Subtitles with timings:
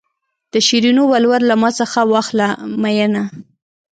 [0.51, 2.47] د شیرینو ولور له ما څخه واخله
[2.81, 3.23] مینه.